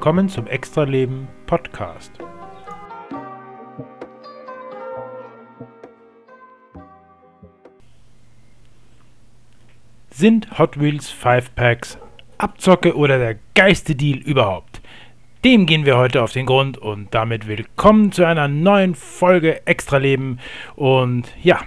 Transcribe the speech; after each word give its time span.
willkommen 0.00 0.30
zum 0.30 0.46
Extraleben 0.46 1.28
Podcast. 1.44 2.10
Sind 10.08 10.58
Hot 10.58 10.80
Wheels 10.80 11.10
5 11.10 11.54
Packs 11.54 11.98
Abzocke 12.38 12.96
oder 12.96 13.18
der 13.18 13.36
geiste 13.54 13.94
Deal 13.94 14.16
überhaupt? 14.16 14.80
Dem 15.44 15.66
gehen 15.66 15.84
wir 15.84 15.98
heute 15.98 16.22
auf 16.22 16.32
den 16.32 16.46
Grund 16.46 16.78
und 16.78 17.14
damit 17.14 17.46
willkommen 17.46 18.10
zu 18.10 18.24
einer 18.24 18.48
neuen 18.48 18.94
Folge 18.94 19.66
Extraleben. 19.66 20.40
Und 20.76 21.24
ja, 21.42 21.60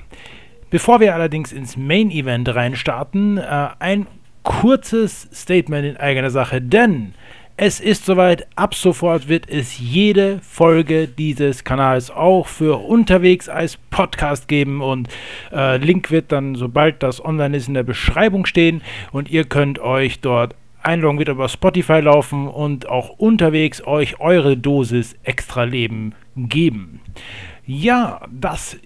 bevor 0.72 1.00
wir 1.00 1.14
allerdings 1.14 1.52
ins 1.52 1.78
Main 1.78 2.10
Event 2.10 2.50
reinstarten, 2.50 3.38
äh, 3.38 3.68
ein 3.78 4.08
kurzes 4.42 5.30
Statement 5.32 5.86
in 5.86 5.98
eigener 5.98 6.32
Sache, 6.32 6.62
denn 6.62 7.14
es 7.56 7.80
ist 7.80 8.06
soweit, 8.06 8.48
ab 8.56 8.74
sofort 8.74 9.28
wird 9.28 9.48
es 9.48 9.78
jede 9.78 10.40
Folge 10.42 11.08
dieses 11.08 11.64
Kanals 11.64 12.10
auch 12.10 12.48
für 12.48 12.84
unterwegs 12.84 13.48
als 13.48 13.78
Podcast 13.78 14.48
geben 14.48 14.82
und 14.82 15.08
äh, 15.52 15.78
Link 15.78 16.10
wird 16.10 16.32
dann, 16.32 16.56
sobald 16.56 17.04
das 17.04 17.24
online 17.24 17.56
ist, 17.56 17.68
in 17.68 17.76
der 17.76 17.84
Beschreibung 17.84 18.46
stehen 18.46 18.82
und 19.12 19.30
ihr 19.30 19.44
könnt 19.44 19.78
euch 19.78 20.20
dort 20.20 20.56
einloggen, 20.82 21.20
wird 21.20 21.30
über 21.30 21.48
Spotify 21.48 22.00
laufen 22.00 22.48
und 22.48 22.90
auch 22.90 23.10
unterwegs 23.10 23.86
euch 23.86 24.20
eure 24.20 24.58
Dosis 24.58 25.16
extra 25.24 25.64
Leben 25.64 26.16
geben. 26.36 27.02
Ja, 27.66 28.22
das 28.32 28.78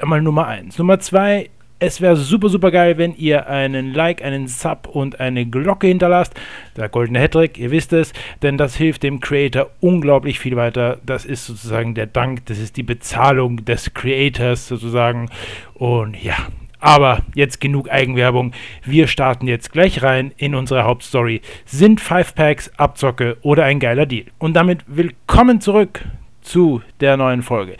einmal 0.00 0.22
Nummer 0.22 0.46
1. 0.46 0.78
Nummer 0.78 0.98
2, 0.98 1.50
es 1.78 2.00
wäre 2.00 2.16
super, 2.16 2.48
super 2.48 2.70
geil, 2.70 2.96
wenn 2.96 3.14
ihr 3.14 3.48
einen 3.48 3.92
Like, 3.92 4.22
einen 4.22 4.48
Sub 4.48 4.88
und 4.88 5.20
eine 5.20 5.44
Glocke 5.46 5.86
hinterlasst. 5.86 6.34
Der 6.76 6.88
goldene 6.88 7.20
Hattrick, 7.20 7.58
ihr 7.58 7.70
wisst 7.70 7.92
es, 7.92 8.12
denn 8.42 8.56
das 8.56 8.76
hilft 8.76 9.02
dem 9.02 9.20
Creator 9.20 9.70
unglaublich 9.80 10.38
viel 10.38 10.56
weiter. 10.56 10.98
Das 11.04 11.24
ist 11.24 11.44
sozusagen 11.46 11.94
der 11.94 12.06
Dank, 12.06 12.46
das 12.46 12.58
ist 12.58 12.76
die 12.76 12.82
Bezahlung 12.82 13.64
des 13.64 13.92
Creators 13.92 14.68
sozusagen. 14.68 15.28
Und 15.74 16.22
ja, 16.22 16.36
aber 16.80 17.22
jetzt 17.34 17.60
genug 17.60 17.90
Eigenwerbung. 17.90 18.52
Wir 18.84 19.06
starten 19.06 19.46
jetzt 19.46 19.72
gleich 19.72 20.02
rein 20.02 20.32
in 20.38 20.54
unsere 20.54 20.84
Hauptstory. 20.84 21.42
Sind 21.66 22.00
5 22.00 22.34
Packs 22.34 22.70
Abzocke 22.78 23.36
oder 23.42 23.64
ein 23.64 23.80
geiler 23.80 24.06
Deal? 24.06 24.26
Und 24.38 24.54
damit 24.54 24.80
willkommen 24.86 25.60
zurück 25.60 26.04
zu 26.40 26.80
der 27.00 27.16
neuen 27.16 27.42
Folge. 27.42 27.76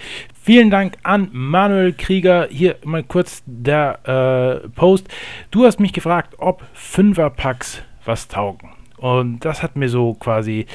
Vielen 0.47 0.71
Dank 0.71 0.97
an 1.03 1.29
Manuel 1.33 1.93
Krieger. 1.93 2.47
Hier 2.49 2.77
mal 2.85 3.03
kurz 3.03 3.43
der 3.47 4.63
äh, 4.63 4.69
Post. 4.69 5.09
Du 5.51 5.65
hast 5.65 5.81
mich 5.81 5.93
gefragt, 5.93 6.37
ob 6.39 6.63
Fünferpacks 6.73 7.83
was 8.05 8.29
taugen. 8.29 8.71
Und 8.97 9.41
das 9.41 9.65
hat 9.65 9.75
mir 9.75 9.89
so 9.89 10.15
quasi 10.15 10.67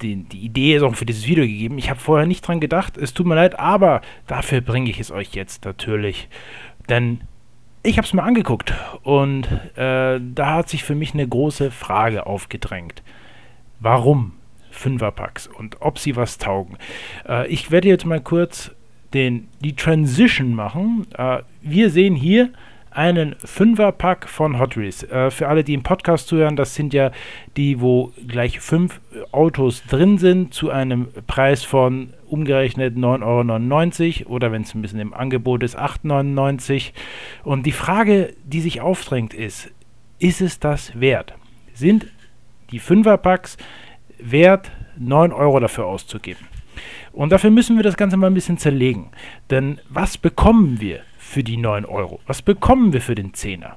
die, 0.00 0.16
die 0.16 0.38
Idee 0.38 0.80
auch 0.80 0.94
für 0.94 1.04
dieses 1.04 1.26
Video 1.26 1.44
gegeben. 1.44 1.76
Ich 1.76 1.90
habe 1.90 2.00
vorher 2.00 2.26
nicht 2.26 2.40
dran 2.40 2.58
gedacht. 2.58 2.96
Es 2.96 3.12
tut 3.12 3.26
mir 3.26 3.34
leid, 3.34 3.58
aber 3.58 4.00
dafür 4.28 4.62
bringe 4.62 4.88
ich 4.88 4.98
es 4.98 5.10
euch 5.10 5.34
jetzt 5.34 5.66
natürlich. 5.66 6.30
Denn 6.88 7.20
ich 7.82 7.98
habe 7.98 8.06
es 8.06 8.14
mir 8.14 8.22
angeguckt 8.22 8.72
und 9.02 9.44
äh, 9.76 10.20
da 10.22 10.54
hat 10.54 10.70
sich 10.70 10.84
für 10.84 10.94
mich 10.94 11.12
eine 11.12 11.28
große 11.28 11.70
Frage 11.70 12.24
aufgedrängt. 12.24 13.02
Warum 13.78 14.32
Fünferpacks 14.70 15.48
und 15.48 15.82
ob 15.82 15.98
sie 15.98 16.16
was 16.16 16.38
taugen? 16.38 16.78
Äh, 17.28 17.48
ich 17.48 17.70
werde 17.70 17.88
jetzt 17.88 18.06
mal 18.06 18.18
kurz 18.18 18.70
den, 19.14 19.48
die 19.60 19.74
Transition 19.74 20.54
machen. 20.54 21.06
Äh, 21.16 21.38
wir 21.62 21.90
sehen 21.90 22.14
hier 22.14 22.50
einen 22.94 23.36
Fünferpack 23.44 24.28
von 24.28 24.58
Hot 24.58 24.76
Wheels. 24.76 25.02
Äh, 25.04 25.30
für 25.30 25.48
alle, 25.48 25.64
die 25.64 25.74
im 25.74 25.82
Podcast 25.82 26.28
zuhören, 26.28 26.56
das 26.56 26.74
sind 26.74 26.92
ja 26.92 27.10
die, 27.56 27.80
wo 27.80 28.12
gleich 28.26 28.60
fünf 28.60 29.00
Autos 29.32 29.82
drin 29.84 30.18
sind, 30.18 30.54
zu 30.54 30.70
einem 30.70 31.08
Preis 31.26 31.64
von 31.64 32.12
umgerechnet 32.28 32.96
9,99 32.96 34.26
Euro 34.26 34.34
oder 34.34 34.52
wenn 34.52 34.62
es 34.62 34.74
ein 34.74 34.82
bisschen 34.82 35.00
im 35.00 35.14
Angebot 35.14 35.62
ist, 35.62 35.78
8,99 35.78 36.92
Euro. 37.44 37.54
Und 37.54 37.66
die 37.66 37.72
Frage, 37.72 38.34
die 38.44 38.60
sich 38.60 38.80
aufdrängt, 38.80 39.34
ist, 39.34 39.70
ist 40.18 40.40
es 40.40 40.60
das 40.60 40.98
wert? 40.98 41.34
Sind 41.74 42.06
die 42.70 42.78
Fünferpacks 42.78 43.56
wert, 44.18 44.70
9 44.98 45.32
Euro 45.32 45.60
dafür 45.60 45.86
auszugeben? 45.86 46.51
Und 47.12 47.32
dafür 47.32 47.50
müssen 47.50 47.76
wir 47.76 47.82
das 47.82 47.96
Ganze 47.96 48.16
mal 48.16 48.28
ein 48.28 48.34
bisschen 48.34 48.58
zerlegen. 48.58 49.10
Denn 49.50 49.80
was 49.88 50.18
bekommen 50.18 50.80
wir 50.80 51.00
für 51.18 51.44
die 51.44 51.56
9 51.56 51.84
Euro? 51.84 52.20
Was 52.26 52.42
bekommen 52.42 52.92
wir 52.92 53.00
für 53.00 53.14
den 53.14 53.32
10er? 53.32 53.72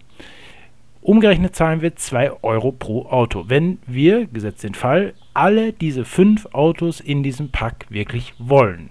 Umgerechnet 1.02 1.56
zahlen 1.56 1.82
wir 1.82 1.96
2 1.96 2.44
Euro 2.44 2.72
pro 2.72 3.06
Auto, 3.06 3.46
wenn 3.48 3.78
wir, 3.86 4.26
gesetzt 4.26 4.64
den 4.64 4.74
Fall, 4.74 5.14
alle 5.36 5.72
diese 5.72 6.04
5 6.04 6.48
Autos 6.54 7.00
in 7.00 7.22
diesem 7.22 7.52
Pack 7.52 7.86
wirklich 7.90 8.34
wollen. 8.40 8.90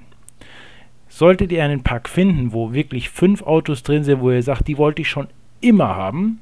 Solltet 1.08 1.50
ihr 1.50 1.64
einen 1.64 1.82
Pack 1.82 2.08
finden, 2.08 2.52
wo 2.52 2.72
wirklich 2.72 3.10
5 3.10 3.42
Autos 3.42 3.82
drin 3.82 4.04
sind, 4.04 4.20
wo 4.20 4.30
ihr 4.30 4.42
sagt, 4.44 4.68
die 4.68 4.78
wollte 4.78 5.02
ich 5.02 5.08
schon 5.08 5.26
immer 5.60 5.96
haben, 5.96 6.40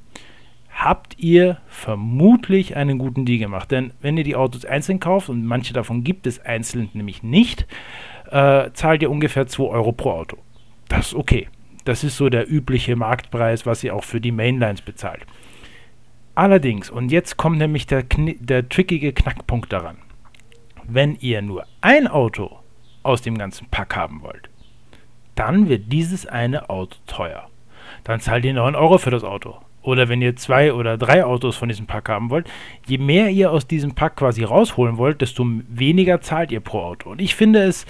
habt 0.84 1.18
ihr 1.18 1.58
vermutlich 1.68 2.76
einen 2.76 2.98
guten 2.98 3.24
Deal 3.24 3.38
gemacht. 3.38 3.70
Denn 3.70 3.92
wenn 4.00 4.16
ihr 4.16 4.24
die 4.24 4.36
Autos 4.36 4.64
einzeln 4.64 5.00
kauft, 5.00 5.28
und 5.28 5.44
manche 5.44 5.72
davon 5.72 6.04
gibt 6.04 6.26
es 6.26 6.40
einzeln 6.40 6.88
nämlich 6.92 7.22
nicht, 7.22 7.66
äh, 8.30 8.70
zahlt 8.72 9.02
ihr 9.02 9.10
ungefähr 9.10 9.46
2 9.46 9.64
Euro 9.64 9.92
pro 9.92 10.12
Auto. 10.12 10.38
Das 10.88 11.08
ist 11.08 11.14
okay. 11.14 11.48
Das 11.84 12.04
ist 12.04 12.16
so 12.16 12.28
der 12.28 12.50
übliche 12.50 12.96
Marktpreis, 12.96 13.66
was 13.66 13.82
ihr 13.82 13.94
auch 13.94 14.04
für 14.04 14.20
die 14.20 14.32
Mainlines 14.32 14.82
bezahlt. 14.82 15.26
Allerdings, 16.34 16.90
und 16.90 17.12
jetzt 17.12 17.36
kommt 17.36 17.58
nämlich 17.58 17.86
der, 17.86 18.04
der 18.04 18.68
trickige 18.68 19.12
Knackpunkt 19.12 19.72
daran, 19.72 19.98
wenn 20.84 21.16
ihr 21.20 21.42
nur 21.42 21.66
ein 21.80 22.08
Auto 22.08 22.58
aus 23.02 23.22
dem 23.22 23.36
ganzen 23.36 23.66
Pack 23.68 23.96
haben 23.96 24.22
wollt, 24.22 24.48
dann 25.34 25.68
wird 25.68 25.92
dieses 25.92 26.26
eine 26.26 26.70
Auto 26.70 26.96
teuer. 27.06 27.48
Dann 28.04 28.20
zahlt 28.20 28.44
ihr 28.44 28.54
9 28.54 28.74
Euro 28.74 28.98
für 28.98 29.10
das 29.10 29.24
Auto 29.24 29.58
oder 29.82 30.08
wenn 30.08 30.22
ihr 30.22 30.36
zwei 30.36 30.72
oder 30.72 30.96
drei 30.96 31.24
Autos 31.24 31.56
von 31.56 31.68
diesem 31.68 31.86
Pack 31.86 32.08
haben 32.08 32.30
wollt, 32.30 32.48
je 32.86 32.98
mehr 32.98 33.30
ihr 33.30 33.50
aus 33.50 33.66
diesem 33.66 33.94
Pack 33.94 34.16
quasi 34.16 34.44
rausholen 34.44 34.96
wollt, 34.96 35.20
desto 35.20 35.44
weniger 35.68 36.20
zahlt 36.20 36.52
ihr 36.52 36.60
pro 36.60 36.80
Auto. 36.80 37.10
Und 37.10 37.20
ich 37.20 37.34
finde 37.34 37.64
es, 37.64 37.84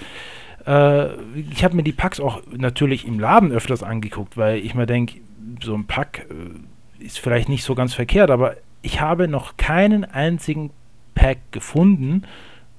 äh, 0.65 1.13
ich 1.51 1.63
habe 1.63 1.75
mir 1.75 1.83
die 1.83 1.91
Packs 1.91 2.19
auch 2.19 2.41
natürlich 2.51 3.07
im 3.07 3.19
Laden 3.19 3.51
öfters 3.51 3.83
angeguckt, 3.83 4.37
weil 4.37 4.57
ich 4.57 4.75
mir 4.75 4.85
denke, 4.85 5.19
so 5.61 5.75
ein 5.75 5.85
Pack 5.85 6.27
äh, 6.29 7.03
ist 7.03 7.19
vielleicht 7.19 7.49
nicht 7.49 7.63
so 7.63 7.75
ganz 7.75 7.93
verkehrt, 7.93 8.31
aber 8.31 8.55
ich 8.81 8.99
habe 8.99 9.27
noch 9.27 9.57
keinen 9.57 10.03
einzigen 10.03 10.71
Pack 11.15 11.37
gefunden, 11.51 12.23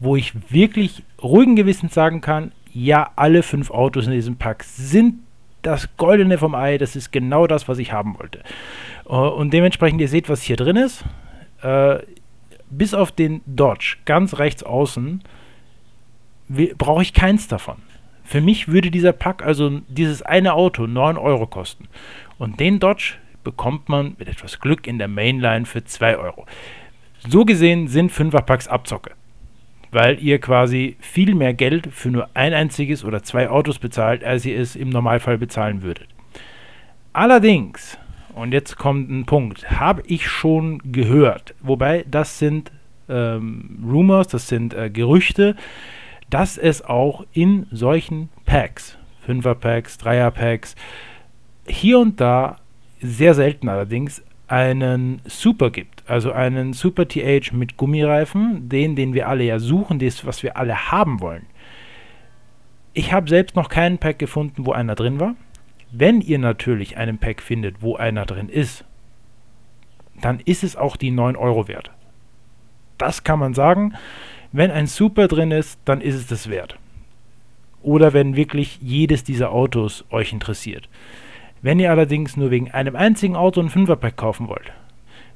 wo 0.01 0.17
ich 0.17 0.33
wirklich 0.51 1.03
ruhigen 1.23 1.57
Gewissens 1.57 1.95
sagen 1.95 2.21
kann, 2.21 2.53
ja, 2.73 3.11
alle 3.17 3.43
fünf 3.43 3.71
Autos 3.71 4.07
in 4.07 4.13
diesem 4.13 4.37
Pack 4.37 4.65
sind 4.65 5.21
das 5.63 5.97
Goldene 5.97 6.39
vom 6.39 6.55
Ei, 6.55 6.79
das 6.79 6.95
ist 6.95 7.11
genau 7.11 7.47
das, 7.47 7.69
was 7.69 7.79
ich 7.79 7.93
haben 7.93 8.19
wollte. 8.19 8.41
Äh, 9.07 9.13
und 9.13 9.53
dementsprechend, 9.53 10.01
ihr 10.01 10.09
seht, 10.09 10.29
was 10.29 10.43
hier 10.43 10.57
drin 10.57 10.77
ist. 10.77 11.05
Äh, 11.63 11.99
bis 12.71 12.95
auf 12.95 13.13
den 13.13 13.41
Dodge, 13.47 13.97
ganz 14.05 14.39
rechts 14.39 14.63
außen, 14.63 15.23
brauche 16.77 17.03
ich 17.03 17.15
keins 17.15 17.49
davon. 17.49 17.77
Für 18.25 18.41
mich 18.41 18.69
würde 18.69 18.91
dieser 18.91 19.13
Pack, 19.13 19.45
also 19.45 19.81
dieses 19.89 20.23
eine 20.23 20.55
Auto, 20.55 20.87
9 20.87 21.17
Euro 21.19 21.47
kosten. 21.47 21.89
Und 22.39 22.59
den 22.59 22.81
Dodge 22.81 23.15
bekommt 23.45 23.89
man 23.89 24.17
mit 24.19 24.29
etwas 24.29 24.61
Glück 24.61 24.87
in 24.87 24.99
der 24.99 25.09
Mainline 25.09 25.67
für 25.67 25.85
2 25.85 26.17
Euro. 26.17 26.47
So 27.29 27.45
gesehen 27.45 27.89
sind 27.89 28.11
5er 28.11 28.43
Packs 28.43 28.67
Abzocke. 28.67 29.13
Weil 29.91 30.19
ihr 30.21 30.41
quasi 30.41 30.97
viel 31.01 31.35
mehr 31.35 31.55
Geld 31.55 31.89
für 31.93 32.11
nur 32.11 32.29
ein 32.35 32.53
einziges 32.53 33.05
oder 33.05 33.23
zwei 33.23 33.49
Autos 33.49 33.79
bezahlt, 33.79 34.25
als 34.25 34.45
ihr 34.45 34.59
es 34.59 34.75
im 34.75 34.89
Normalfall 34.89 35.39
bezahlen 35.39 35.83
würdet. 35.83 36.09
Allerdings 37.13 37.97
und 38.35 38.53
jetzt 38.53 38.77
kommt 38.77 39.11
ein 39.11 39.27
Punkt, 39.27 39.71
habe 39.71 40.03
ich 40.07 40.29
schon 40.29 40.81
gehört, 40.93 41.55
wobei 41.61 42.05
das 42.11 42.39
sind 42.39 42.73
ähm, 43.09 43.85
Rumors, 43.87 44.29
das 44.29 44.49
sind 44.49 44.75
äh, 44.75 44.91
Gerüchte, 44.91 45.57
dass 46.31 46.59
es 46.59 46.83
auch 46.83 47.25
in 47.33 47.67
solchen 47.71 48.29
Packs, 48.45 48.99
5er 49.29 49.55
Packs, 49.55 49.99
3er 50.01 50.31
Packs, 50.31 50.75
hier 51.67 51.99
und 51.99 52.21
da, 52.21 52.59
sehr 53.01 53.35
selten 53.35 53.69
allerdings, 53.69 54.23
einen 54.47 55.21
Super 55.25 55.71
gibt. 55.71 56.03
Also 56.07 56.33
einen 56.33 56.73
Super 56.73 57.09
TH 57.09 57.53
mit 57.53 57.77
Gummireifen, 57.77 58.69
den, 58.69 58.97
den 58.97 59.15
wir 59.15 59.29
alle 59.29 59.45
ja 59.45 59.59
suchen, 59.59 59.99
das, 59.99 60.27
was 60.27 60.43
wir 60.43 60.57
alle 60.57 60.91
haben 60.91 61.21
wollen. 61.21 61.47
Ich 62.93 63.13
habe 63.13 63.29
selbst 63.29 63.57
noch 63.57 63.69
keinen 63.69 63.99
Pack 63.99 64.19
gefunden, 64.19 64.67
wo 64.67 64.73
einer 64.73 64.95
drin 64.95 65.19
war. 65.19 65.35
Wenn 65.97 66.21
ihr 66.21 66.41
natürlich 66.41 66.97
einen 66.97 67.19
Pack 67.19 67.41
findet, 67.41 67.81
wo 67.81 67.95
einer 67.95 68.27
drin 68.27 68.49
ist, 68.49 68.85
dann 70.21 70.41
ist 70.41 70.65
es 70.65 70.75
auch 70.75 70.97
die 70.97 71.13
9 71.13 71.37
Euro 71.37 71.69
wert. 71.69 71.93
Das 72.99 73.23
kann 73.23 73.39
man 73.39 73.55
sagen. 73.55 73.95
Wenn 74.51 74.73
ein 74.73 74.89
Super 74.89 75.29
drin 75.29 75.53
ist, 75.53 75.79
dann 75.85 76.01
ist 76.01 76.17
es 76.17 76.27
das 76.27 76.51
wert. 76.51 76.79
Oder 77.81 78.13
wenn 78.13 78.35
wirklich 78.35 78.81
jedes 78.81 79.23
dieser 79.23 79.53
Autos 79.53 80.05
euch 80.11 80.33
interessiert. 80.33 80.89
Wenn 81.63 81.79
ihr 81.79 81.93
allerdings 81.93 82.37
nur 82.37 82.51
wegen 82.51 82.73
einem 82.73 82.97
einzigen 82.97 83.37
Auto 83.37 83.61
ein 83.61 83.71
5er-Pack 83.71 84.17
kaufen 84.17 84.49
wollt, 84.49 84.73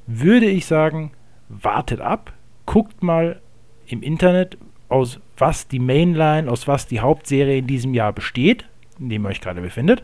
würde 0.07 0.47
ich 0.47 0.65
sagen, 0.65 1.11
wartet 1.47 2.01
ab, 2.01 2.33
guckt 2.65 3.01
mal 3.01 3.39
im 3.87 4.03
Internet, 4.03 4.57
aus 4.89 5.21
was 5.37 5.69
die 5.69 5.79
Mainline, 5.79 6.51
aus 6.51 6.67
was 6.67 6.85
die 6.85 6.99
Hauptserie 6.99 7.59
in 7.59 7.67
diesem 7.67 7.93
Jahr 7.93 8.11
besteht, 8.11 8.65
in 8.99 9.09
dem 9.09 9.23
ihr 9.23 9.29
euch 9.29 9.41
gerade 9.41 9.61
befindet, 9.61 10.03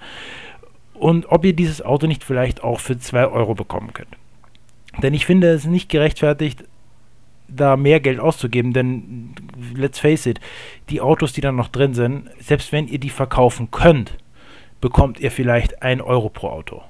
und 0.96 1.32
ob 1.32 1.46
ihr 1.46 1.54
dieses 1.54 1.82
Auto 1.82 2.08
nicht 2.08 2.24
vielleicht 2.24 2.64
auch 2.64 2.80
für 2.80 2.98
2 2.98 3.28
Euro 3.28 3.56
bekommen 3.56 3.94
könnt. 3.94 4.18
Denn 5.02 5.14
ich 5.14 5.26
finde 5.26 5.50
es 5.50 5.66
nicht 5.66 5.90
gerechtfertigt, 5.90 6.64
da 7.48 7.78
mehr 7.78 8.00
Geld 8.00 8.20
auszugeben, 8.20 8.74
denn 8.74 9.36
let's 9.76 10.00
face 10.00 10.26
it, 10.26 10.40
die 10.90 11.02
Autos, 11.02 11.34
die 11.34 11.42
dann 11.42 11.56
noch 11.56 11.68
drin 11.68 11.94
sind, 11.94 12.30
selbst 12.40 12.72
wenn 12.72 12.88
ihr 12.88 13.00
die 13.00 13.10
verkaufen 13.10 13.70
könnt, 13.72 14.18
bekommt 14.82 15.20
ihr 15.20 15.32
vielleicht 15.32 15.82
1 15.82 16.02
Euro 16.02 16.30
pro 16.30 16.50
Auto. 16.50 16.82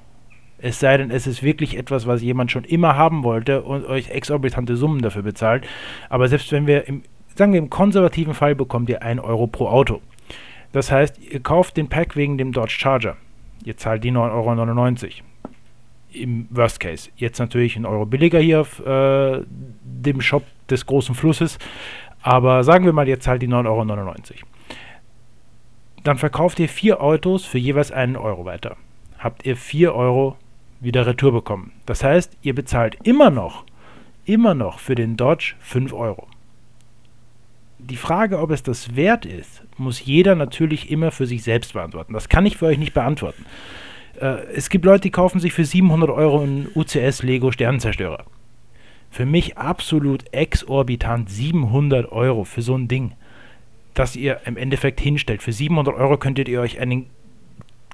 Es 0.58 0.80
sei 0.80 0.96
denn, 0.96 1.10
es 1.10 1.26
ist 1.26 1.42
wirklich 1.42 1.76
etwas, 1.76 2.06
was 2.06 2.22
jemand 2.22 2.50
schon 2.50 2.64
immer 2.64 2.96
haben 2.96 3.22
wollte 3.22 3.62
und 3.62 3.84
euch 3.84 4.10
exorbitante 4.10 4.76
Summen 4.76 5.02
dafür 5.02 5.22
bezahlt. 5.22 5.66
Aber 6.08 6.28
selbst 6.28 6.50
wenn 6.52 6.66
wir 6.66 6.88
im, 6.88 7.02
sagen 7.34 7.52
wir 7.52 7.58
im 7.58 7.68
konservativen 7.68 8.32
Fall 8.32 8.54
bekommt 8.54 8.88
ihr 8.88 9.02
1 9.02 9.20
Euro 9.20 9.46
pro 9.46 9.68
Auto. 9.68 10.00
Das 10.72 10.90
heißt, 10.90 11.18
ihr 11.18 11.40
kauft 11.40 11.76
den 11.76 11.88
Pack 11.88 12.16
wegen 12.16 12.38
dem 12.38 12.52
Dodge 12.52 12.76
Charger. 12.78 13.16
Ihr 13.64 13.76
zahlt 13.76 14.04
die 14.04 14.12
9,99 14.12 15.04
Euro. 15.04 15.12
Im 16.12 16.46
Worst 16.50 16.80
Case. 16.80 17.10
Jetzt 17.16 17.38
natürlich 17.38 17.76
ein 17.76 17.84
Euro 17.84 18.06
billiger 18.06 18.38
hier 18.38 18.62
auf 18.62 18.80
äh, 18.84 19.42
dem 19.82 20.20
Shop 20.20 20.44
des 20.70 20.86
großen 20.86 21.14
Flusses. 21.14 21.58
Aber 22.22 22.64
sagen 22.64 22.84
wir 22.84 22.92
mal, 22.92 23.06
ihr 23.06 23.20
zahlt 23.20 23.42
die 23.42 23.48
9,99 23.48 23.66
Euro. 23.66 24.14
Dann 26.04 26.18
verkauft 26.18 26.60
ihr 26.60 26.68
vier 26.68 27.02
Autos 27.02 27.44
für 27.44 27.58
jeweils 27.58 27.90
einen 27.90 28.16
Euro 28.16 28.44
weiter. 28.44 28.76
Habt 29.18 29.44
ihr 29.44 29.56
4 29.56 29.94
Euro 29.94 30.36
wieder 30.80 31.06
Retour 31.06 31.32
bekommen. 31.32 31.72
Das 31.84 32.04
heißt, 32.04 32.36
ihr 32.42 32.54
bezahlt 32.54 32.96
immer 33.02 33.30
noch, 33.30 33.64
immer 34.24 34.54
noch 34.54 34.78
für 34.78 34.94
den 34.94 35.16
Dodge 35.16 35.54
5 35.60 35.92
Euro. 35.92 36.28
Die 37.88 37.96
Frage, 37.96 38.40
ob 38.40 38.50
es 38.50 38.64
das 38.64 38.96
wert 38.96 39.26
ist, 39.26 39.62
muss 39.76 40.04
jeder 40.04 40.34
natürlich 40.34 40.90
immer 40.90 41.12
für 41.12 41.26
sich 41.26 41.44
selbst 41.44 41.72
beantworten. 41.72 42.14
Das 42.14 42.28
kann 42.28 42.44
ich 42.44 42.56
für 42.56 42.66
euch 42.66 42.78
nicht 42.78 42.94
beantworten. 42.94 43.46
Äh, 44.20 44.44
es 44.54 44.70
gibt 44.70 44.84
Leute, 44.84 45.02
die 45.02 45.10
kaufen 45.10 45.38
sich 45.38 45.52
für 45.52 45.64
700 45.64 46.10
Euro 46.10 46.40
einen 46.40 46.68
UCS 46.74 47.22
Lego 47.22 47.52
Sternenzerstörer. 47.52 48.24
Für 49.10 49.24
mich 49.24 49.56
absolut 49.56 50.24
exorbitant 50.32 51.30
700 51.30 52.10
Euro 52.10 52.44
für 52.44 52.60
so 52.60 52.76
ein 52.76 52.88
Ding, 52.88 53.12
das 53.94 54.16
ihr 54.16 54.40
im 54.46 54.56
Endeffekt 54.56 55.00
hinstellt. 55.00 55.42
Für 55.42 55.52
700 55.52 55.94
Euro 55.94 56.18
könntet 56.18 56.48
ihr 56.48 56.60
euch 56.60 56.80
einen 56.80 57.06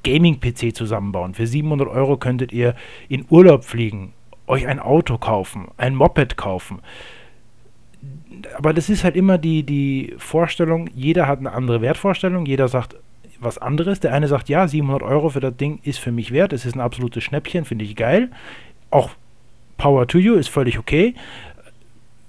Gaming-PC 0.04 0.74
zusammenbauen. 0.74 1.34
Für 1.34 1.46
700 1.46 1.86
Euro 1.88 2.16
könntet 2.16 2.50
ihr 2.52 2.74
in 3.10 3.26
Urlaub 3.28 3.64
fliegen, 3.64 4.14
euch 4.46 4.66
ein 4.66 4.80
Auto 4.80 5.18
kaufen, 5.18 5.68
ein 5.76 5.94
Moped 5.94 6.38
kaufen. 6.38 6.80
Aber 8.56 8.72
das 8.72 8.88
ist 8.88 9.04
halt 9.04 9.16
immer 9.16 9.38
die, 9.38 9.62
die 9.62 10.14
Vorstellung, 10.19 10.88
jeder 10.94 11.26
hat 11.26 11.38
eine 11.38 11.52
andere 11.52 11.81
Wertvorstellung, 11.81 12.46
jeder 12.46 12.69
sagt 12.69 12.96
was 13.40 13.58
anderes. 13.58 14.00
Der 14.00 14.12
eine 14.12 14.28
sagt, 14.28 14.49
ja, 14.49 14.66
700 14.66 15.02
Euro 15.02 15.31
für 15.31 15.40
das 15.40 15.56
Ding 15.56 15.81
ist 15.82 15.99
für 15.99 16.12
mich 16.12 16.32
wert, 16.32 16.52
es 16.52 16.64
ist 16.64 16.75
ein 16.75 16.81
absolutes 16.81 17.25
Schnäppchen, 17.25 17.64
finde 17.64 17.84
ich 17.84 17.96
geil. 17.96 18.31
Auch 18.90 19.10
Power 19.76 20.06
to 20.06 20.19
you 20.19 20.34
ist 20.34 20.49
völlig 20.49 20.78
okay. 20.78 21.14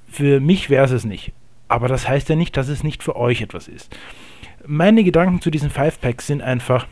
Für 0.10 0.40
mich 0.40 0.70
wäre 0.70 0.86
es 0.86 0.92
es 0.92 1.06
nicht. 1.06 1.31
Aber 1.68 1.88
das 1.88 2.08
heißt 2.08 2.30
ja 2.30 2.36
nicht, 2.36 2.56
dass 2.58 2.68
es 2.68 2.84
nicht 2.84 3.04
für 3.04 3.16
euch 3.16 3.42
etwas 3.42 3.68
ist. 3.68 3.96
Meine 4.66 5.04
Gedanken 5.04 5.42
zu 5.42 5.50
diesen 5.50 5.70
5-Packs 5.70 6.28
sind 6.28 6.42
einfach, 6.42 6.88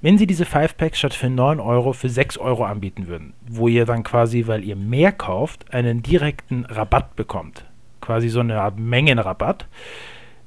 wenn 0.00 0.18
sie 0.18 0.26
diese 0.26 0.44
5-Packs 0.44 0.98
statt 0.98 1.14
für 1.14 1.30
9 1.30 1.60
Euro 1.60 1.92
für 1.92 2.08
6 2.08 2.38
Euro 2.38 2.64
anbieten 2.64 3.06
würden, 3.06 3.34
wo 3.48 3.68
ihr 3.68 3.84
dann 3.84 4.02
quasi, 4.02 4.46
weil 4.46 4.64
ihr 4.64 4.76
mehr 4.76 5.12
kauft, 5.12 5.72
einen 5.72 6.02
direkten 6.02 6.64
Rabatt 6.66 7.16
bekommt, 7.16 7.64
quasi 8.00 8.28
so 8.28 8.40
eine 8.40 8.60
Art 8.60 8.78
Mengenrabatt, 8.78 9.66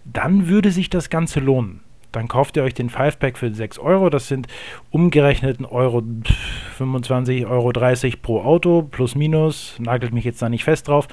dann 0.05 0.47
würde 0.47 0.71
sich 0.71 0.89
das 0.89 1.09
Ganze 1.09 1.39
lohnen. 1.39 1.81
Dann 2.11 2.27
kauft 2.27 2.57
ihr 2.57 2.63
euch 2.63 2.73
den 2.73 2.89
5-Pack 2.89 3.37
für 3.37 3.53
6 3.53 3.77
Euro, 3.77 4.09
das 4.09 4.27
sind 4.27 4.47
umgerechnet 4.89 5.59
Euro 5.69 6.01
25, 6.77 7.45
Euro 7.45 7.71
30 7.71 8.23
pro 8.23 8.41
Auto, 8.41 8.81
plus 8.81 9.13
minus, 9.13 9.75
nagelt 9.79 10.13
mich 10.13 10.25
jetzt 10.25 10.41
da 10.41 10.49
nicht 10.49 10.63
fest 10.63 10.87
drauf, 10.87 11.07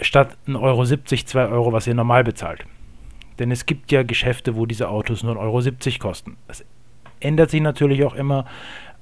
statt 0.00 0.36
1,70 0.46 0.60
Euro 0.60 0.84
2 0.84 1.48
Euro, 1.48 1.72
was 1.72 1.86
ihr 1.88 1.94
normal 1.94 2.22
bezahlt. 2.22 2.64
Denn 3.38 3.50
es 3.50 3.66
gibt 3.66 3.90
ja 3.92 4.02
Geschäfte, 4.02 4.56
wo 4.56 4.64
diese 4.64 4.88
Autos 4.88 5.22
nur 5.22 5.36
1,70 5.36 5.86
Euro 5.94 5.98
kosten. 5.98 6.36
Das 6.46 6.64
ändert 7.20 7.50
sich 7.50 7.60
natürlich 7.60 8.04
auch 8.04 8.14
immer, 8.14 8.46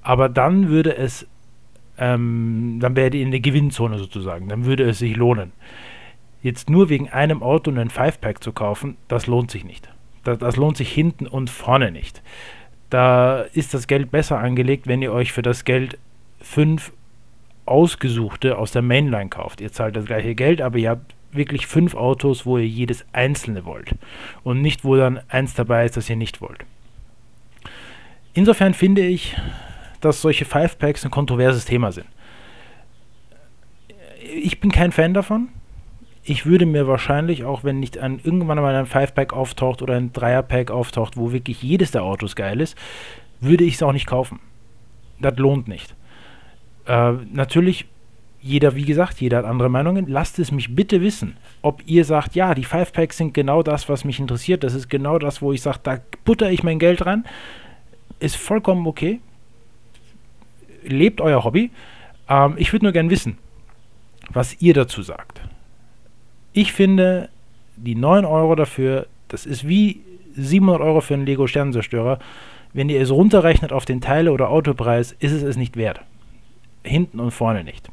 aber 0.02 0.28
dann 0.28 0.69
würde 0.69 0.96
es, 0.96 1.26
ähm, 1.99 2.78
dann 2.81 2.96
wäre 2.96 3.11
die 3.11 3.22
in 3.22 3.31
der 3.31 3.40
Gewinnzone 3.40 3.99
sozusagen, 3.99 4.49
dann 4.49 4.64
würde 4.64 4.84
es 4.84 4.99
sich 4.99 5.16
lohnen. 5.16 5.52
Jetzt 6.43 6.69
nur 6.69 6.90
wegen 6.90 7.08
einem 7.08 7.43
Auto 7.43 7.70
einen 7.70 7.90
5-Pack 7.90 8.43
zu 8.43 8.52
kaufen, 8.52 8.96
das 9.08 9.26
lohnt 9.26 9.50
sich 9.50 9.64
nicht. 9.64 9.88
Das, 10.25 10.38
das 10.38 10.56
lohnt 10.56 10.76
sich 10.76 10.93
hinten 10.93 11.26
und 11.26 11.49
vorne 11.49 11.90
nicht. 11.90 12.22
Da 12.90 13.40
ist 13.40 13.72
das 13.75 13.87
Geld 13.87 14.11
besser 14.11 14.38
angelegt, 14.38 14.87
wenn 14.87 15.02
ihr 15.02 15.12
euch 15.12 15.32
für 15.32 15.43
das 15.43 15.64
Geld 15.64 15.99
fünf 16.40 16.93
ausgesuchte 17.67 18.58
aus 18.58 18.72
der 18.72 18.82
Mainline 18.82 19.31
kauft. 19.31 19.60
Ihr 19.60 19.72
zahlt 19.72 19.96
das 19.96 20.05
gleiche 20.05 20.34
Geld, 20.34 20.60
aber 20.60 20.78
ihr 20.78 20.90
habt 20.90 21.14
wirklich 21.32 21.67
fünf 21.67 21.94
Autos, 21.94 22.46
wo 22.46 22.58
ihr 22.58 22.67
jedes 22.67 23.05
einzelne 23.12 23.64
wollt 23.64 23.94
und 24.43 24.60
nicht, 24.60 24.84
wo 24.84 24.96
dann 24.96 25.20
eins 25.28 25.55
dabei 25.55 25.84
ist, 25.84 25.96
das 25.96 26.08
ihr 26.08 26.17
nicht 26.17 26.40
wollt. 26.40 26.64
Insofern 28.34 28.75
finde 28.75 29.06
ich, 29.06 29.36
dass 30.00 30.20
solche 30.20 30.44
Five 30.44 30.78
Packs 30.78 31.04
ein 31.04 31.10
kontroverses 31.10 31.64
Thema 31.64 31.92
sind. 31.92 32.06
Ich 34.34 34.60
bin 34.60 34.70
kein 34.70 34.92
Fan 34.92 35.14
davon. 35.14 35.48
Ich 36.25 36.46
würde 36.46 36.66
mir 36.66 36.86
wahrscheinlich, 36.86 37.44
auch 37.44 37.64
wenn 37.64 37.81
nicht 37.81 37.98
ein, 37.98 38.20
irgendwann 38.22 38.58
mal 38.58 38.75
ein 38.75 38.86
Five 38.86 39.14
Pack 39.14 39.32
auftaucht 39.32 39.82
oder 39.82 39.94
ein 39.94 40.12
Dreier 40.12 40.42
Pack 40.42 40.70
auftaucht, 40.70 41.16
wo 41.16 41.32
wirklich 41.32 41.62
jedes 41.62 41.90
der 41.90 42.02
Autos 42.02 42.34
geil 42.34 42.60
ist, 42.60 42.76
würde 43.40 43.64
ich 43.64 43.75
es 43.75 43.82
auch 43.82 43.92
nicht 43.92 44.06
kaufen. 44.06 44.40
Das 45.20 45.36
lohnt 45.36 45.69
nicht. 45.69 45.94
Äh, 46.86 47.12
natürlich 47.32 47.86
jeder, 48.40 48.75
wie 48.75 48.84
gesagt, 48.84 49.22
jeder 49.22 49.38
hat 49.38 49.44
andere 49.46 49.70
Meinungen. 49.70 50.06
Lasst 50.06 50.38
es 50.38 50.52
mich 50.52 50.75
bitte 50.75 51.00
wissen, 51.00 51.36
ob 51.62 51.82
ihr 51.86 52.04
sagt, 52.04 52.34
ja, 52.34 52.54
die 52.54 52.64
Five 52.64 52.92
Packs 52.92 53.16
sind 53.16 53.32
genau 53.32 53.62
das, 53.62 53.88
was 53.88 54.04
mich 54.04 54.20
interessiert. 54.20 54.64
Das 54.64 54.75
ist 54.75 54.90
genau 54.90 55.19
das, 55.19 55.40
wo 55.40 55.52
ich 55.52 55.62
sage, 55.62 55.78
da 55.82 55.98
butter 56.26 56.50
ich 56.50 56.62
mein 56.62 56.78
Geld 56.78 57.06
rein. 57.06 57.25
Ist 58.25 58.37
vollkommen 58.37 58.87
okay. 58.87 59.21
Lebt 60.82 61.21
euer 61.21 61.44
Hobby. 61.44 61.71
Ähm, 62.26 62.55
ich 62.56 62.73
würde 62.73 62.87
nur 62.87 62.93
gern 62.94 63.11
wissen, 63.11 63.37
was 64.31 64.63
ihr 64.63 64.72
dazu 64.72 65.03
sagt. 65.03 65.43
Ich 66.55 66.72
finde, 66.72 67.29
die 67.77 67.94
9 67.94 68.25
Euro 68.25 68.55
dafür, 68.55 69.08
das 69.29 69.44
ist 69.44 69.69
wie 69.69 70.01
700 70.37 70.81
Euro 70.81 71.03
für 71.03 71.13
einen 71.13 71.27
Lego 71.27 71.46
Sternenzerstörer. 71.46 72.19
Wenn 72.72 72.89
ihr 72.89 72.98
es 72.98 73.10
runterrechnet 73.10 73.75
auf 73.75 73.84
den 73.84 74.01
Teile- 74.01 74.32
oder 74.32 74.48
Autopreis, 74.48 75.13
ist 75.19 75.32
es 75.32 75.43
es 75.43 75.58
nicht 75.58 75.77
wert. 75.77 76.01
Hinten 76.82 77.20
und 77.20 77.31
vorne 77.31 77.63
nicht. 77.63 77.91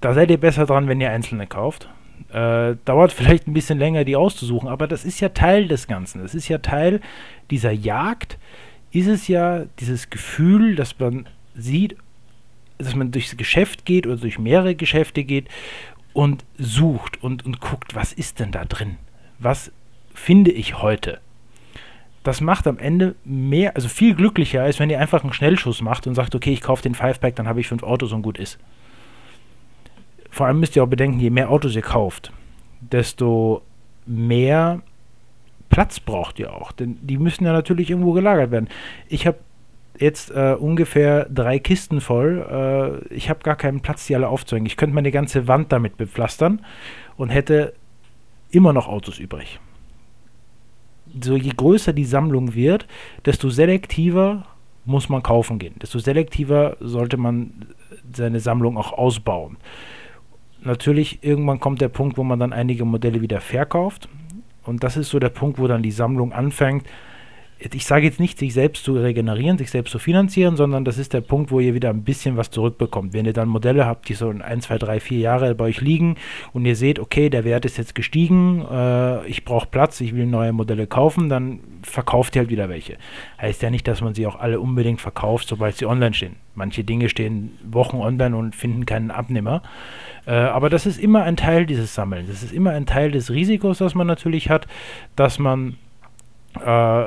Da 0.00 0.14
seid 0.14 0.30
ihr 0.30 0.40
besser 0.40 0.64
dran, 0.64 0.88
wenn 0.88 1.02
ihr 1.02 1.10
einzelne 1.10 1.46
kauft. 1.46 1.90
Äh, 2.32 2.76
dauert 2.86 3.12
vielleicht 3.12 3.46
ein 3.48 3.52
bisschen 3.52 3.78
länger, 3.78 4.04
die 4.04 4.16
auszusuchen, 4.16 4.66
aber 4.66 4.86
das 4.86 5.04
ist 5.04 5.20
ja 5.20 5.28
Teil 5.28 5.68
des 5.68 5.86
Ganzen. 5.86 6.22
Das 6.22 6.34
ist 6.34 6.48
ja 6.48 6.56
Teil 6.56 7.02
dieser 7.50 7.72
Jagd. 7.72 8.38
Ist 8.96 9.08
es 9.08 9.28
ja 9.28 9.64
dieses 9.78 10.08
Gefühl, 10.10 10.74
dass 10.76 10.98
man 10.98 11.26
sieht, 11.54 11.96
dass 12.78 12.94
man 12.94 13.10
durchs 13.10 13.36
Geschäft 13.36 13.84
geht 13.84 14.06
oder 14.06 14.16
durch 14.16 14.38
mehrere 14.38 14.74
Geschäfte 14.74 15.24
geht 15.24 15.48
und 16.12 16.44
sucht 16.56 17.22
und, 17.22 17.44
und 17.44 17.60
guckt, 17.60 17.94
was 17.94 18.12
ist 18.12 18.40
denn 18.40 18.52
da 18.52 18.64
drin? 18.64 18.96
Was 19.38 19.70
finde 20.14 20.50
ich 20.50 20.80
heute? 20.80 21.20
Das 22.22 22.40
macht 22.40 22.66
am 22.66 22.78
Ende 22.78 23.14
mehr, 23.24 23.76
also 23.76 23.88
viel 23.88 24.14
glücklicher, 24.14 24.62
als 24.62 24.78
wenn 24.78 24.90
ihr 24.90 24.98
einfach 24.98 25.22
einen 25.22 25.32
Schnellschuss 25.32 25.82
macht 25.82 26.06
und 26.06 26.14
sagt, 26.14 26.34
okay, 26.34 26.52
ich 26.52 26.60
kaufe 26.60 26.82
den 26.82 26.94
Five-Pack, 26.94 27.36
dann 27.36 27.46
habe 27.46 27.60
ich 27.60 27.68
fünf 27.68 27.82
Autos 27.82 28.12
und 28.12 28.22
gut 28.22 28.38
ist 28.38 28.58
vor 30.36 30.46
allem 30.46 30.60
müsst 30.60 30.76
ihr 30.76 30.84
auch 30.84 30.88
bedenken, 30.88 31.18
je 31.18 31.30
mehr 31.30 31.50
Autos 31.50 31.74
ihr 31.74 31.82
kauft, 31.82 32.30
desto 32.80 33.62
mehr 34.04 34.82
Platz 35.68 36.00
braucht 36.00 36.38
ihr 36.38 36.54
auch. 36.54 36.72
Denn 36.72 36.98
die 37.02 37.18
müssen 37.18 37.44
ja 37.44 37.52
natürlich 37.52 37.90
irgendwo 37.90 38.12
gelagert 38.12 38.50
werden. 38.50 38.68
Ich 39.08 39.26
habe 39.26 39.38
jetzt 39.98 40.30
äh, 40.30 40.54
ungefähr 40.58 41.26
drei 41.26 41.58
Kisten 41.58 42.00
voll. 42.00 43.02
Äh, 43.10 43.14
ich 43.14 43.30
habe 43.30 43.40
gar 43.40 43.56
keinen 43.56 43.80
Platz, 43.80 44.06
die 44.06 44.14
alle 44.14 44.28
aufzuhängen. 44.28 44.66
Ich 44.66 44.76
könnte 44.76 44.94
meine 44.94 45.10
ganze 45.10 45.48
Wand 45.48 45.72
damit 45.72 45.96
bepflastern 45.96 46.64
und 47.16 47.30
hätte 47.30 47.74
immer 48.50 48.72
noch 48.72 48.88
Autos 48.88 49.18
übrig. 49.18 49.60
So 51.20 51.36
je 51.36 51.52
größer 51.56 51.92
die 51.92 52.04
Sammlung 52.04 52.54
wird, 52.54 52.86
desto 53.24 53.48
selektiver 53.48 54.44
muss 54.84 55.08
man 55.08 55.22
kaufen 55.22 55.58
gehen. 55.58 55.74
Desto 55.80 55.98
selektiver 55.98 56.76
sollte 56.80 57.16
man 57.16 57.66
seine 58.12 58.40
Sammlung 58.40 58.76
auch 58.76 58.92
ausbauen 58.92 59.56
natürlich, 60.66 61.22
irgendwann 61.22 61.60
kommt 61.60 61.80
der 61.80 61.88
Punkt, 61.88 62.18
wo 62.18 62.24
man 62.24 62.38
dann 62.38 62.52
einige 62.52 62.84
Modelle 62.84 63.22
wieder 63.22 63.40
verkauft. 63.40 64.08
Und 64.68 64.82
das 64.82 64.96
ist 64.96 65.10
so 65.10 65.18
der 65.18 65.28
Punkt, 65.28 65.58
wo 65.58 65.66
dann 65.66 65.82
die 65.82 65.90
Sammlung 65.90 66.32
anfängt, 66.32 66.86
ich 67.58 67.86
sage 67.86 68.04
jetzt 68.04 68.20
nicht, 68.20 68.38
sich 68.38 68.52
selbst 68.52 68.84
zu 68.84 68.94
regenerieren, 68.94 69.56
sich 69.56 69.70
selbst 69.70 69.90
zu 69.90 69.98
finanzieren, 69.98 70.56
sondern 70.56 70.84
das 70.84 70.98
ist 70.98 71.14
der 71.14 71.22
Punkt, 71.22 71.50
wo 71.50 71.58
ihr 71.58 71.72
wieder 71.72 71.88
ein 71.88 72.04
bisschen 72.04 72.36
was 72.36 72.50
zurückbekommt. 72.50 73.14
Wenn 73.14 73.24
ihr 73.24 73.32
dann 73.32 73.48
Modelle 73.48 73.86
habt, 73.86 74.08
die 74.08 74.14
so 74.14 74.30
in 74.30 74.42
1, 74.42 74.66
2, 74.66 74.78
3, 74.78 75.00
4 75.00 75.18
Jahre 75.18 75.54
bei 75.54 75.64
euch 75.64 75.80
liegen 75.80 76.16
und 76.52 76.66
ihr 76.66 76.76
seht, 76.76 76.98
okay, 76.98 77.30
der 77.30 77.44
Wert 77.44 77.64
ist 77.64 77.78
jetzt 77.78 77.94
gestiegen, 77.94 78.64
äh, 78.70 79.26
ich 79.26 79.44
brauche 79.46 79.68
Platz, 79.68 80.00
ich 80.02 80.14
will 80.14 80.26
neue 80.26 80.52
Modelle 80.52 80.86
kaufen, 80.86 81.30
dann 81.30 81.60
verkauft 81.82 82.36
ihr 82.36 82.40
halt 82.40 82.50
wieder 82.50 82.68
welche. 82.68 82.98
Heißt 83.40 83.62
ja 83.62 83.70
nicht, 83.70 83.88
dass 83.88 84.02
man 84.02 84.14
sie 84.14 84.26
auch 84.26 84.38
alle 84.38 84.60
unbedingt 84.60 85.00
verkauft, 85.00 85.48
sobald 85.48 85.76
sie 85.76 85.86
online 85.86 86.12
stehen. 86.12 86.36
Manche 86.54 86.84
Dinge 86.84 87.08
stehen 87.08 87.52
Wochen 87.64 87.96
online 87.96 88.36
und 88.36 88.54
finden 88.54 88.84
keinen 88.84 89.10
Abnehmer. 89.10 89.62
Äh, 90.26 90.32
aber 90.32 90.68
das 90.68 90.84
ist 90.84 90.98
immer 90.98 91.22
ein 91.22 91.36
Teil 91.36 91.64
dieses 91.64 91.94
Sammelns. 91.94 92.28
Das 92.28 92.42
ist 92.42 92.52
immer 92.52 92.72
ein 92.72 92.84
Teil 92.84 93.12
des 93.12 93.30
Risikos, 93.30 93.78
das 93.78 93.94
man 93.94 94.06
natürlich 94.06 94.50
hat, 94.50 94.66
dass 95.14 95.38
man 95.38 95.76
äh, 96.64 97.06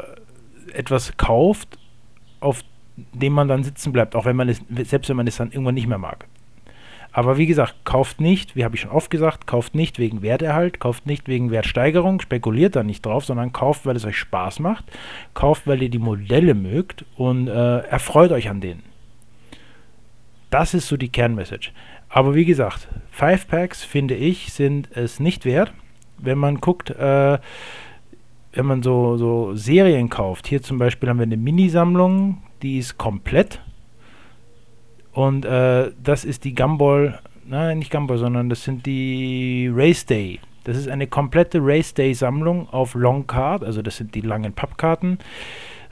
etwas 0.74 1.16
kauft, 1.18 1.78
auf 2.40 2.64
dem 3.14 3.34
man 3.34 3.48
dann 3.48 3.64
sitzen 3.64 3.94
bleibt, 3.94 4.16
auch 4.16 4.26
wenn 4.26 4.36
man 4.36 4.50
es, 4.50 4.62
selbst 4.84 5.10
wenn 5.10 5.18
man 5.18 5.28
es 5.28 5.38
dann 5.38 5.52
irgendwann 5.52 5.76
nicht 5.76 5.88
mehr 5.88 5.98
mag. 5.98 6.26
Aber 7.12 7.38
wie 7.38 7.48
gesagt, 7.48 7.74
kauft 7.86 8.22
nicht, 8.22 8.56
wie 8.56 8.64
habe 8.64 8.76
ich 8.76 8.82
schon 8.82 8.92
oft 8.92 9.10
gesagt, 9.10 9.48
kauft 9.48 9.74
nicht 9.74 9.98
wegen 9.98 10.22
Werterhalt, 10.22 10.80
kauft 10.80 11.08
nicht 11.08 11.28
wegen 11.28 11.50
Wertsteigerung, 11.50 12.22
spekuliert 12.22 12.76
da 12.76 12.84
nicht 12.84 13.04
drauf, 13.06 13.26
sondern 13.26 13.52
kauft, 13.52 13.86
weil 13.86 13.96
es 13.96 14.06
euch 14.06 14.18
Spaß 14.18 14.60
macht, 14.60 14.86
kauft, 15.34 15.66
weil 15.66 15.82
ihr 15.82 15.90
die 15.90 15.98
Modelle 15.98 16.54
mögt 16.54 17.06
und 17.16 17.48
äh, 17.48 17.80
erfreut 17.80 18.32
euch 18.32 18.50
an 18.50 18.62
denen. 18.62 18.84
Das 20.52 20.74
ist 20.74 20.88
so 20.88 20.98
die 20.98 21.10
Kernmessage. 21.10 21.72
Aber 22.10 22.36
wie 22.36 22.46
gesagt, 22.46 22.88
Five 23.12 23.48
Packs 23.48 23.84
finde 23.84 24.16
ich 24.16 24.54
sind 24.54 24.90
es 24.96 25.20
nicht 25.20 25.46
wert. 25.46 25.74
Wenn 26.18 26.38
man 26.38 26.60
guckt, 26.60 26.90
äh, 26.90 27.38
wenn 28.52 28.66
man 28.66 28.84
so, 28.84 29.18
so 29.18 29.56
Serien 29.56 30.10
kauft, 30.10 30.48
hier 30.48 30.62
zum 30.62 30.78
Beispiel 30.78 31.10
haben 31.10 31.20
wir 31.20 31.24
eine 31.24 31.38
Minisammlung, 31.38 32.42
die 32.62 32.80
ist 32.80 32.98
komplett. 32.98 33.62
Und 35.12 35.46
äh, 35.46 35.92
das 36.02 36.26
ist 36.26 36.44
die 36.46 36.56
Gumball, 36.56 37.20
nein, 37.46 37.80
nicht 37.80 37.92
Gumball, 37.92 38.18
sondern 38.18 38.50
das 38.50 38.64
sind 38.64 38.86
die 38.86 39.70
Race 39.74 40.06
Day. 40.06 40.40
Das 40.64 40.78
ist 40.78 40.88
eine 40.88 41.08
komplette 41.08 41.60
Race 41.62 41.94
Day 41.94 42.14
Sammlung 42.14 42.70
auf 42.70 42.94
Long 42.94 43.28
Card, 43.28 43.64
also 43.64 43.82
das 43.82 43.98
sind 43.98 44.14
die 44.16 44.22
langen 44.22 44.54
Pappkarten. 44.54 45.20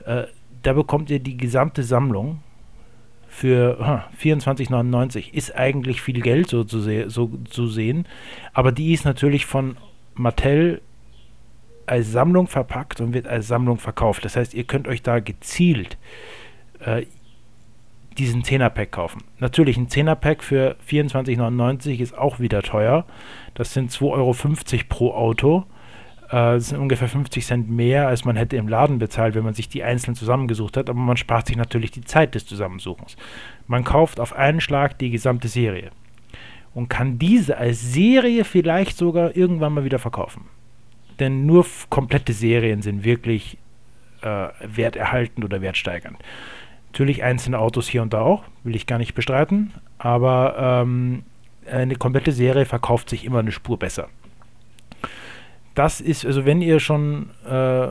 Äh, 0.06 0.24
da 0.64 0.74
bekommt 0.74 1.10
ihr 1.10 1.20
die 1.20 1.38
gesamte 1.38 1.84
Sammlung 1.84 2.42
für 3.28 4.04
24,99. 4.22 5.34
Ist 5.34 5.56
eigentlich 5.56 6.02
viel 6.02 6.22
Geld 6.22 6.50
so 6.50 6.64
zu, 6.64 6.82
so 7.10 7.32
zu 7.50 7.68
sehen, 7.68 8.08
aber 8.54 8.72
die 8.72 8.94
ist 8.94 9.06
natürlich 9.06 9.46
von 9.46 9.78
Mattel 10.16 10.82
als 11.88 12.12
Sammlung 12.12 12.48
verpackt 12.48 13.02
und 13.02 13.14
wird 13.14 13.28
als 13.28 13.48
Sammlung 13.48 13.80
verkauft. 13.80 14.26
Das 14.26 14.36
heißt, 14.36 14.54
ihr 14.54 14.66
könnt 14.66 14.88
euch 14.88 15.02
da 15.02 15.20
gezielt 15.20 15.98
äh, 16.80 17.06
diesen 18.18 18.44
10er-Pack 18.44 18.92
kaufen. 18.92 19.24
Natürlich 19.40 19.78
ein 19.78 19.88
10er-Pack 19.88 20.44
für 20.44 20.76
24,99 20.88 22.00
ist 22.00 22.18
auch 22.18 22.40
wieder 22.40 22.62
teuer. 22.62 23.06
Das 23.54 23.74
sind 23.74 23.92
2,50 23.92 24.04
Euro 24.12 24.36
pro 24.90 25.14
Auto. 25.14 25.66
Äh, 26.28 26.56
das 26.60 26.70
sind 26.70 26.80
ungefähr 26.80 27.08
50 27.08 27.46
Cent 27.46 27.70
mehr, 27.70 28.08
als 28.08 28.26
man 28.26 28.36
hätte 28.36 28.58
im 28.58 28.68
Laden 28.68 29.00
bezahlt, 29.00 29.36
wenn 29.36 29.44
man 29.44 29.54
sich 29.54 29.70
die 29.70 29.84
einzeln 29.84 30.16
zusammengesucht 30.16 30.76
hat. 30.76 30.90
Aber 30.90 31.00
man 31.00 31.18
spart 31.18 31.48
sich 31.48 31.56
natürlich 31.56 31.92
die 31.92 32.04
Zeit 32.04 32.36
des 32.36 32.46
Zusammensuchens. 32.46 33.16
Man 33.68 33.84
kauft 33.84 34.20
auf 34.20 34.34
einen 34.34 34.60
Schlag 34.60 35.00
die 35.00 35.10
gesamte 35.10 35.48
Serie 35.48 35.92
und 36.74 36.90
kann 36.90 37.18
diese 37.18 37.58
als 37.58 37.94
Serie 37.94 38.44
vielleicht 38.44 38.98
sogar 38.98 39.38
irgendwann 39.38 39.74
mal 39.74 39.86
wieder 39.86 40.00
verkaufen 40.00 40.46
denn 41.20 41.46
nur 41.46 41.66
komplette 41.90 42.34
Serien 42.34 42.82
sind 42.82 43.04
wirklich 43.04 43.58
äh, 44.22 44.50
werterhaltend 44.62 45.46
oder 45.46 45.62
wertsteigernd. 45.62 46.18
Natürlich 46.92 47.24
einzelne 47.24 47.60
Autos 47.60 47.88
hier 47.88 48.02
und 48.02 48.14
da 48.14 48.22
auch, 48.22 48.44
will 48.64 48.76
ich 48.76 48.88
gar 48.88 48.98
nicht 48.98 49.14
bestreiten, 49.14 49.74
aber 49.98 50.84
ähm, 50.84 51.24
eine 51.70 51.96
komplette 51.96 52.32
Serie 52.32 52.66
verkauft 52.66 53.10
sich 53.10 53.26
immer 53.26 53.40
eine 53.40 53.52
Spur 53.52 53.78
besser. 53.78 54.10
Das 55.76 56.02
ist, 56.02 56.26
also 56.26 56.46
wenn 56.46 56.62
ihr 56.62 56.80
schon 56.80 57.30
äh, 57.46 57.88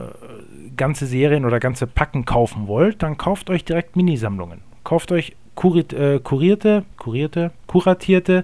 ganze 0.75 1.05
Serien 1.05 1.45
oder 1.45 1.59
ganze 1.59 1.87
Packen 1.87 2.25
kaufen 2.25 2.67
wollt, 2.67 3.01
dann 3.01 3.17
kauft 3.17 3.49
euch 3.49 3.63
direkt 3.63 3.95
Minisammlungen. 3.95 4.59
Kauft 4.83 5.11
euch 5.13 5.37
kurit, 5.55 5.93
äh, 5.93 6.19
kurierte, 6.19 6.83
kurierte, 6.97 7.51
kuratierte 7.65 8.43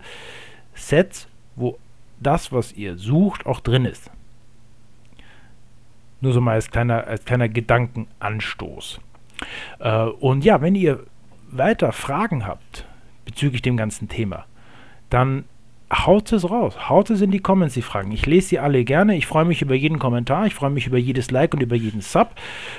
Sets, 0.75 1.27
wo 1.57 1.77
das, 2.21 2.53
was 2.53 2.71
ihr 2.71 2.97
sucht, 2.97 3.45
auch 3.45 3.59
drin 3.59 3.83
ist. 3.83 4.09
Nur 6.23 6.31
so 6.31 6.39
mal 6.39 6.53
als 6.53 6.71
kleiner, 6.71 7.05
als 7.05 7.25
kleiner 7.25 7.49
Gedankenanstoß. 7.49 9.01
Äh, 9.79 10.03
und 10.03 10.45
ja, 10.45 10.61
wenn 10.61 10.73
ihr 10.73 11.03
weiter 11.51 11.91
Fragen 11.91 12.47
habt 12.47 12.85
bezüglich 13.25 13.61
dem 13.61 13.75
ganzen 13.75 14.07
Thema, 14.07 14.45
dann 15.09 15.43
haut 15.91 16.31
es 16.31 16.49
raus. 16.49 16.89
Haut 16.89 17.09
es 17.09 17.21
in 17.21 17.31
die 17.31 17.39
Comments, 17.39 17.73
die 17.73 17.81
Fragen. 17.81 18.11
Ich 18.11 18.25
lese 18.25 18.47
sie 18.47 18.59
alle 18.59 18.83
gerne. 18.83 19.15
Ich 19.15 19.27
freue 19.27 19.45
mich 19.45 19.61
über 19.61 19.75
jeden 19.75 19.99
Kommentar. 19.99 20.45
Ich 20.45 20.55
freue 20.55 20.69
mich 20.69 20.87
über 20.87 20.97
jedes 20.97 21.31
Like 21.31 21.53
und 21.53 21.61
über 21.61 21.75
jeden 21.75 22.01
Sub. 22.01 22.31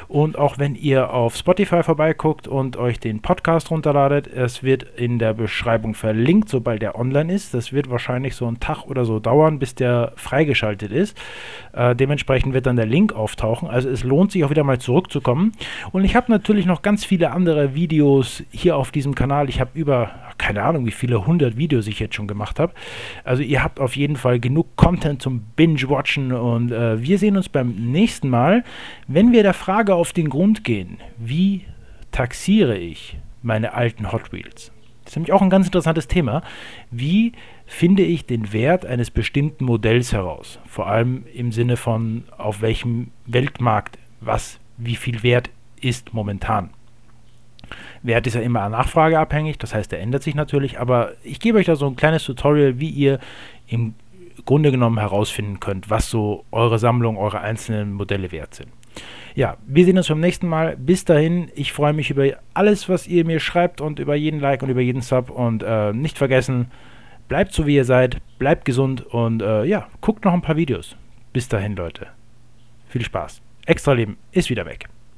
Und 0.09 0.39
auch 0.39 0.59
wenn 0.59 0.75
ihr 0.75 1.13
auf 1.13 1.37
Spotify 1.37 1.83
vorbeiguckt 1.83 2.49
und 2.49 2.77
euch 2.77 2.99
den 2.99 3.23
Podcast 3.23 3.71
runterladet, 3.71 4.27
es 4.27 4.63
wird 4.63 4.83
in 4.97 5.19
der 5.19 5.35
Beschreibung 5.35 5.95
verlinkt, 5.95 6.49
sobald 6.49 6.83
der 6.83 6.99
online 6.99 7.33
ist. 7.33 7.55
Das 7.55 7.73
wird 7.73 7.91
wahrscheinlich 7.91 8.35
so 8.35 8.47
einen 8.47 8.61
Tag 8.61 8.85
oder 8.87 9.05
so 9.05 9.21
dauern, 9.21 9.59
bis 9.59 9.75
der 9.75 10.13
freigeschaltet 10.17 10.91
ist. 10.91 11.17
Äh, 11.73 11.95
dementsprechend 11.95 12.53
wird 12.53 12.67
dann 12.67 12.77
der 12.77 12.87
Link 12.87 13.13
auftauchen. 13.13 13.69
Also 13.69 13.89
es 13.89 14.03
lohnt 14.03 14.33
sich 14.33 14.45
auch 14.45 14.51
wieder 14.51 14.65
mal 14.65 14.79
zurückzukommen. 14.79 15.53
Und 15.93 16.05
ich 16.05 16.17
habe 16.17 16.31
natürlich 16.31 16.67
noch 16.67 16.83
ganz 16.83 17.05
viele 17.05 17.31
andere 17.31 17.75
Videos 17.75 18.43
hier 18.51 18.77
auf 18.77 18.91
diesem 18.91 19.15
Kanal. 19.15 19.49
Ich 19.49 19.61
habe 19.61 19.71
über, 19.75 20.11
keine 20.39 20.63
Ahnung, 20.63 20.87
wie 20.87 20.91
viele 20.91 21.27
hundert 21.27 21.57
Videos 21.57 21.87
ich 21.87 22.01
jetzt 22.01 22.15
schon 22.15 22.27
gemacht 22.27 22.59
habe. 22.59 22.73
Also 23.25 23.43
ihr 23.43 23.63
habt 23.63 23.81
auf 23.81 23.97
jeden 23.97 24.17
Fall 24.17 24.41
genug 24.41 24.77
Content 24.77 25.23
zum 25.23 25.41
Binge-Watchen 25.57 26.33
und 26.33 26.73
äh, 26.73 27.03
wir 27.03 27.19
sehen 27.19 27.37
uns 27.37 27.49
beim 27.49 27.71
nächsten 27.93 28.29
Mal, 28.29 28.65
wenn 29.07 29.33
wir 29.33 29.43
der 29.43 29.55
Frage 29.55 29.95
auf 29.95 30.13
den 30.13 30.29
Grund 30.29 30.65
gehen, 30.65 30.99
wie 31.19 31.63
taxiere 32.11 32.77
ich 32.77 33.19
meine 33.43 33.75
alten 33.75 34.13
Hot 34.13 34.33
Wheels? 34.33 34.73
Das 35.05 35.13
ist 35.13 35.17
nämlich 35.17 35.33
auch 35.33 35.43
ein 35.43 35.51
ganz 35.51 35.67
interessantes 35.67 36.09
Thema. 36.09 36.43
Wie 36.91 37.33
finde 37.67 38.03
ich 38.03 38.25
den 38.25 38.53
Wert 38.53 38.87
eines 38.87 39.11
bestimmten 39.11 39.67
Modells 39.67 40.13
heraus? 40.13 40.59
Vor 40.67 40.87
allem 40.87 41.25
im 41.35 41.53
Sinne 41.53 41.77
von, 41.77 42.25
auf 42.37 42.63
welchem 42.63 43.11
Weltmarkt 43.27 43.99
was 44.21 44.59
wie 44.79 44.97
viel 44.97 45.23
wert 45.23 45.51
ist 45.81 46.15
momentan. 46.15 46.71
Wert 48.03 48.27
ist 48.27 48.35
ja 48.35 48.41
immer 48.41 48.69
nachfrageabhängig, 48.69 49.59
das 49.59 49.75
heißt, 49.75 49.93
der 49.93 50.01
ändert 50.01 50.23
sich 50.23 50.35
natürlich, 50.35 50.79
aber 50.79 51.13
ich 51.23 51.41
gebe 51.41 51.59
euch 51.59 51.67
da 51.67 51.77
so 51.77 51.87
ein 51.87 51.97
kleines 51.97 52.25
Tutorial, 52.25 52.81
wie 52.81 52.91
ihr 52.91 53.19
im 53.67 53.95
Grunde 54.45 54.71
genommen 54.71 54.99
herausfinden 54.99 55.61
könnt, 55.61 55.91
was 55.91 56.11
so 56.11 56.45
eure 56.51 56.79
Sammlung, 56.79 57.17
eure 57.17 57.41
einzelnen 57.41 57.93
Modelle 57.93 58.33
wert 58.33 58.55
sind. 58.55 58.69
Ja, 59.35 59.57
wir 59.67 59.85
sehen 59.85 59.97
uns 59.97 60.09
beim 60.09 60.21
nächsten 60.21 60.47
Mal. 60.47 60.77
Bis 60.77 61.05
dahin, 61.05 61.51
ich 61.55 61.73
freue 61.73 61.93
mich 61.93 62.11
über 62.11 62.25
alles, 62.53 62.89
was 62.89 63.09
ihr 63.09 63.25
mir 63.25 63.41
schreibt 63.41 63.81
und 63.81 63.99
über 63.99 64.15
jeden 64.15 64.39
Like 64.39 64.63
und 64.63 64.69
über 64.69 64.81
jeden 64.81 65.03
Sub. 65.03 65.31
Und 65.31 65.65
äh, 65.65 65.93
nicht 65.93 66.19
vergessen, 66.19 66.71
bleibt 67.29 67.53
so 67.53 67.67
wie 67.67 67.75
ihr 67.75 67.85
seid, 67.85 68.19
bleibt 68.39 68.65
gesund 68.65 69.05
und 69.05 69.43
äh, 69.43 69.65
ja, 69.65 69.89
guckt 70.01 70.25
noch 70.25 70.33
ein 70.33 70.43
paar 70.43 70.57
Videos. 70.57 70.97
Bis 71.33 71.49
dahin, 71.49 71.75
Leute. 71.75 72.07
Viel 72.89 73.03
Spaß. 73.03 73.43
Extra 73.67 73.93
Leben 73.93 74.19
ist 74.31 74.51
wieder 74.51 74.67
weg. 74.67 74.89